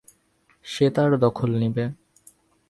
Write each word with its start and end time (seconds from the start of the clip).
সে 0.65 0.85
তার 0.89 1.11
দখল 1.17 1.51
নিবে। 1.55 1.85